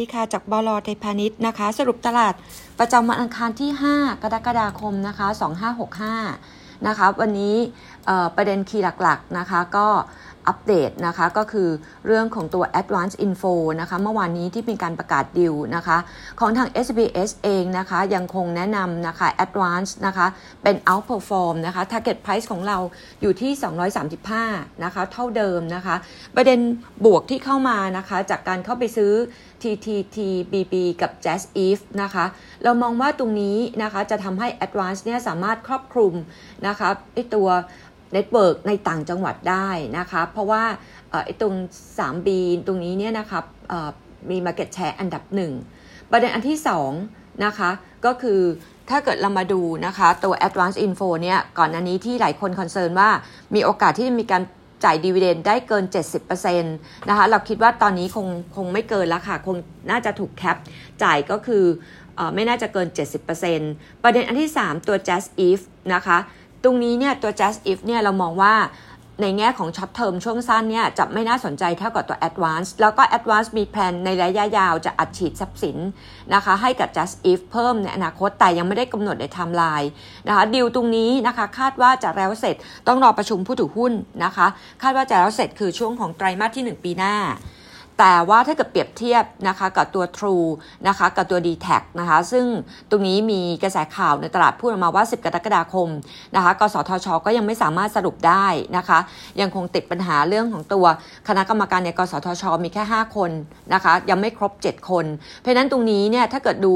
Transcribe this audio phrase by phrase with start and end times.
[0.00, 2.34] ดีค่ะจากบลไทยพาณิชย์นะคะ สรุปตลาด
[2.78, 5.28] ประจำวันอังคารที่ 5 กรกฎาคมนะคะ
[6.06, 7.56] 2565 นะคะ วันนี้
[8.36, 9.88] ประเด็นคีย์หลักๆนะคะ ก็
[10.48, 11.68] อัปเดตนะคะก็คือ
[12.06, 15.98] เรื่องของตัว Advanced Info นะคะเมื่อวานนี้ที่มีการประกาศดิวนะคะ
[16.40, 20.26] ของทาง SBS เองนะคะยังคงแนะนำนะคะ Advanced นะคะ
[20.62, 22.78] เป็น outperform นะคะ target price ของเรา
[23.20, 23.52] อยู่ที่
[24.38, 25.96] 235 นะคะเท่าเดิมนะคะ
[26.36, 26.60] ประเด็น
[27.04, 29.12] บวกที่เข้ามานะคะจากการเข้าไปซื้อ
[29.62, 32.24] TTTBB กับ JASIF นะคะ
[32.64, 36.14] เรามองว่าตรงนี้นะคะจะทำให้ Advanced เนี่ยสามารถครอบคลุม
[36.66, 37.48] นะคะไอ้ตัว
[38.12, 40.62] network ในต่างจังหวัดได้นะคะ เพราะว่า
[41.24, 41.54] ไอ้ตรง
[41.98, 42.28] 3BB
[42.66, 43.44] ตรงนี้เนี่ยนะครับ
[44.30, 45.52] มี Market Share อันดับหนึ่ง
[46.10, 46.58] ประเด็นอันที่
[47.00, 47.70] 2นะคะ
[48.04, 48.40] ก็คือ
[48.90, 53.10] ถ้าเกิดเรามาดูนะคะตัว Advanced Info เนี่ยก่อนอันนี้ที่หลายคน concern ว่า
[53.54, 54.42] มีโอกาสที่จะมีการ
[54.84, 55.84] จ่าย dividend ได้เกิน
[56.26, 58.26] 70%นะคะเราคิดว่าตอนนี้คง
[58.56, 59.56] คงไม่เกินแล้วค่ะ คง
[59.90, 60.56] น่าจะถูก cap
[61.02, 61.64] จ่ายก็คือ
[62.18, 62.88] อไม่น่าจะเกิน
[63.46, 65.60] 70%ประเด็นอันที่ 3 ตัว JASIF
[65.94, 66.18] นะคะ
[66.64, 68.54] ตรงนี้เนี่ยตัว JASIF เนี่ยเรามองว่า
[69.22, 75.76] ในแง่ของ short term ช่วงสั้นเนี่ยจะไม่น่าสนใจเท่ากับตัว ADVANC แล้วก็ ADVANC มีแผนในระยะยาวจะอัดฉีดทรัพย์สิน
[76.34, 79.90] นะคะให้กับ JASIF เพิ่มในอนาคตแต่ยังไม่ได้กำหนดในไทม์ไลน์
[80.28, 82.56] นะคะดีลตรงนี้นะคะคาดว่าจะแล้วเสร็จ
[82.88, 83.92] ต้องรอประชุมผู้ถือหุ้น
[84.24, 84.46] นะคะ
[84.82, 87.14] คาดว่าจะแล้วเสร็จคือช่วงของไตรมาสที่ 1 ปีหน้า
[87.98, 90.46] แต่ว่าถ้าเกิดเปรียบเทียบนะคะกับตัว True
[90.88, 91.68] นะคะกับตัว d t แท
[92.00, 92.46] นะคะซึ่ง
[92.90, 95.88] ตรงนี้มีกระแสข่าวในตลาดพูดออกมาว่า 10 กรกฎาคม
[96.36, 98.98] นะคะกสทช ก็ยังไม่สามารถสรุปได้นะคะ
[99.40, 100.86] ยังคงติดปัญหาเรื่องของตัว
[101.28, 103.30] คณะกรรมการในกสทช มีแค่ 5 คน
[103.74, 105.04] นะคะยังไม่ครบ 7 คน
[105.40, 106.74] เพราะนั้นตรงนี้เนี่ยถ้าเกิดดู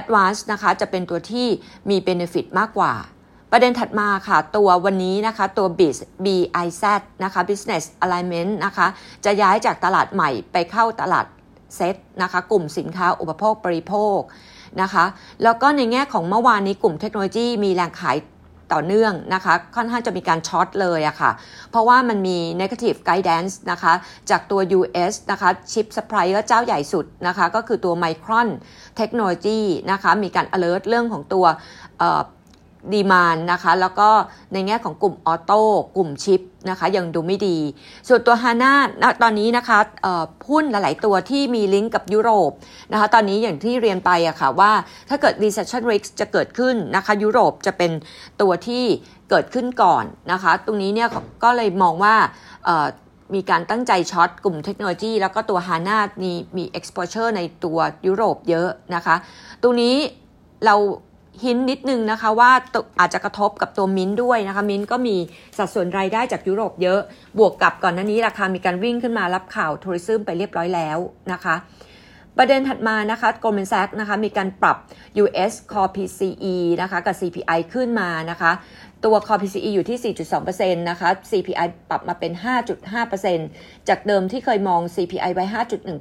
[0.00, 1.46] Advance นะคะจะเป็นตัวที่
[1.90, 2.94] มี Benefit มากกว่า
[3.52, 6.84] ประเด็นถัดมาค่ะ ตัววันนี้นะคะ ตัว BIZ BIZ
[7.24, 8.86] นะคะ Business Alignment นะคะ
[9.24, 11.26] จะย้ายจากตลาดใหม่ไปเข้าตลาด
[11.76, 14.18] เซ็ตนะคะ กลุ่มสินค้าอุปโภคบริโภค
[14.82, 15.04] นะคะ
[15.42, 18.16] แล้วก็ในแง่ของเมื่อวานนี้กลุ่มเทคโนโลยีมีแรงขาย
[18.72, 21.30] ต่อเนื่องนะคะ ค่อนข้างจะมีการช็อตเลยอะค่ะ
[21.70, 23.92] เพราะว่ามันมี negative guidance นะคะ
[24.30, 28.48] จากตัว US นะคะชิป supplier เจ้าใหญ่สุดนะคะ ก็คือตัว Micron
[29.00, 29.60] Technology
[29.90, 31.44] นะคะ มีการ alert เรื่องของตัว
[32.92, 34.08] ดีมานนะคะแล้วก็
[34.52, 35.62] ในแง่ของกลุ่มออโต้
[35.96, 37.58] กลุ่มชิปนะคะยังดูไม่ดี
[38.08, 38.72] ส่วนตัวฮาน่า
[39.22, 39.78] ตอนนี้นะคะ
[40.50, 42.50] หุ้นหลาย ๆ ตัวที่มีลิงก์กับยุโรป
[42.92, 44.72] นะคะตอนนี้อย่างที่เรียนไปอะค่ะว่า
[45.08, 47.92] ถ้าเกิด recession risk จะเกิดขึ้นนะคะยุโรปจะเป็น
[48.40, 48.84] ตัวที่
[49.30, 51.08] เกิดขึ้นก่อนนะคะตรงนี้เนี่ย
[51.44, 52.14] ก็เลยมองว่า
[53.34, 59.16] มีการตั้งใจช็อตกลุ่มเทคโนโลยี แล้วก็ตัวฮาน่ามีมี exposure ในตัวยุโรปเยอะนะคะ
[59.62, 59.96] ตรงนี้
[60.64, 60.76] เรา
[61.44, 62.50] หินนิดนึงนะคะว่า
[63.00, 65.16] อาจจะกระทบกับตัวมิ้นด้วยนะคะ มิ้นก็มี
[65.58, 67.00] สัดส่วนรายได้จากยุโรปเยอะ
[67.38, 70.98] บวกกับก่อนหน้านี้ราคามีการวิ่งขึ้นมารับข่าวทัวริซึมไปเรียบร้อยแล้ว
[71.32, 71.54] นะคะ
[72.38, 74.76] ประเด็นถัดมานะคะ Goldman Sachs นะคะมีการปรับ
[75.22, 78.52] US Core PCE นะคะกับ CPI ขึ้นมานะคะ
[79.04, 80.14] ตัว Core PCE อยู่ที่
[80.46, 82.32] 4.2%นะคะ CPI ปรับมาเป็น
[83.10, 85.44] 5.5%จากเดิมที่เคยมอง CPI ไว้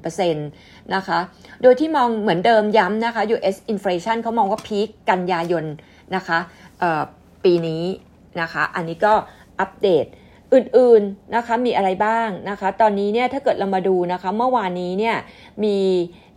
[0.10, 1.20] 5.1%นะคะ
[1.62, 5.66] โดยที่มองเหมือนเดิมย้ำนะคะ US inflation เขามองว่าพีคกันยายน
[6.16, 6.40] นะคะ
[7.44, 7.84] ปีนี้
[8.42, 9.14] นะคะ อันนี้ก็
[9.60, 10.06] อัปเดต
[10.54, 15.16] อื่นๆนะคะมีอะไรบ้างนะคะ ตอนนี้เนี่ยถ้าเกิดเรามาดูนะคะเมื่อวานนี้เนี่ย
[15.64, 15.78] มี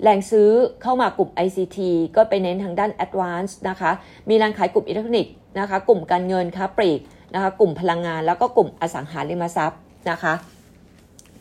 [0.03, 0.51] แรงซื้อ
[0.83, 1.79] เข้ามากลุ่ม ICT
[2.17, 3.91] ก็ไปเน้นทางด้าน Advance นะคะ
[4.29, 7.01] มีแรงขายกลุ่มอิเล็กทรอนิกส์นะคะ กลุ่มการเงินค้าปลีก
[7.35, 9.81] นะคะกลุ่มพลังงานแล้วก็กลุ่มอสังหาริมทรัพย์
[10.11, 10.35] นะคะ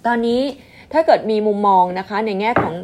[0.05, 0.41] ตอนนี้
[0.93, 2.75] ถ้าเกิดมีมุมมองนะคะในแง่ของ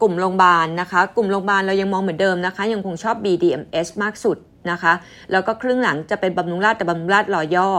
[0.00, 4.36] กลุ่มโรงพยาบาลนะคะ กลุ่มโรงพยาบาลเรายังมองเหมือนเดิมนะคะ ยังคงชอบ BDMs มากสุด
[4.70, 4.92] นะคะ
[5.32, 7.70] แล้วก็ครึ่งหลังจะเป็นบำรุงราชแต่บำรุงราชรอย่อ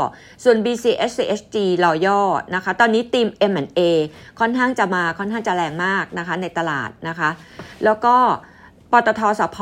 [0.43, 2.19] ส่วน BCSCHG รอย่อ
[2.55, 3.79] นะคะ ตอนนี้ทีม M&A
[4.39, 7.29] ค่อนข้างจะมาค่อนข้างจะแรงมากนะคะในตลาดนะคะ
[7.83, 8.15] แล้วก็
[8.91, 9.57] ปตทสพ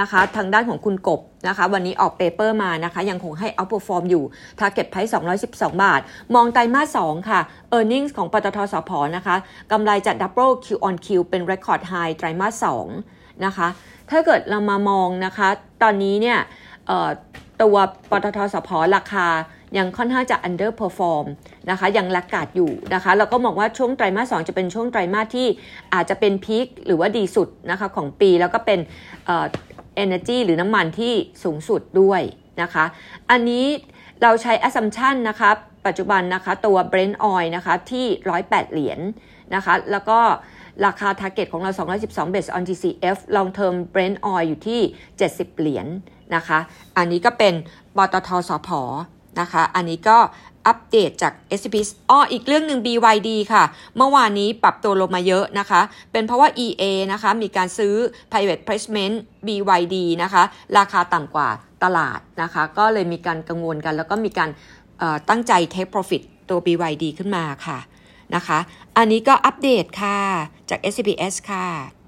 [0.00, 4.24] นะคะ ทางด้านของคุณกบนะคะ วันนี้ออกเปเปอร์มานะคะ ยังคงให้ outperform อยู่
[4.60, 5.12] target price
[5.46, 6.00] 212 บาท
[6.34, 7.40] มองไตรมาส2ค่ะ
[7.76, 9.36] earnings ของปตทสพนะคะ
[9.72, 13.68] กำไรจะ double Q on Q เป็น record high ไตรมาส2 นะคะ
[14.10, 15.48] ถ้าเกิดเรามามองนะคะ
[15.82, 16.38] ตอนนี้เนี่ย
[17.62, 17.76] ตัว
[18.10, 19.26] ปตทสพราคา
[19.78, 21.26] ยังค่อนข้างจะ underperform
[21.70, 25.46] นะคะยังลักกาดอยู่นะคะเราก็มองว่าช่วงไตรมาส2จะเป็นช่วงไตรมาสที่
[25.94, 28.78] อาจจะเป็นพีคหรือว่าดีสุดนะคะของปีแล้วก็เป็น
[29.26, 29.46] เอ่อ
[30.04, 31.12] energy หรือน้ำมันที่
[31.42, 32.22] สูงสุดด้วย
[32.62, 32.84] นะคะ
[33.30, 33.66] อันนี้
[34.22, 35.50] เราใช้ assumption นะคะ
[35.86, 38.06] ปัจจุบันนะคะตัว Brent oil นะคะที่
[38.40, 39.00] 108 เหรียญ
[39.54, 40.18] นะคะแล้วก็
[40.86, 41.70] ราคา target ของเรา
[42.02, 44.80] 212 based on TCF long term Brent oil อยู่ที่
[45.20, 45.86] 70 เหรียญ
[46.34, 46.58] นะคะ
[46.96, 47.54] อันนี้ก็เป็น
[47.96, 48.68] ปตทสพ
[49.40, 50.18] นะคะ อันนี้ก็
[50.66, 51.76] อัปเดตจาก s p
[52.10, 53.64] อ้ออีกเรื่องหนึ่ง BYD ค่ะ
[53.96, 55.80] เมื่อวานนี้ปรับตัวลงมาเยอะนะคะ
[56.12, 56.82] เป็นเพราะว่า EA
[57.12, 57.94] นะคะ มีการซื้อ
[58.30, 59.14] private placement
[59.46, 60.42] BYD นะคะ
[60.78, 61.48] ราคาต่ำกว่า
[61.84, 64.50] ตลาดนะคะ ก็เลยมีการกังวลกัน แล้วก็มีการ
[65.28, 67.78] ตั้งใจ take profit ตัว BYD ขึ้นมาค่ะ
[68.36, 68.58] นะคะ
[68.96, 70.18] อันนี้ก็อัปเดตค่ะ
[70.70, 72.01] จาก SBS ค่ะ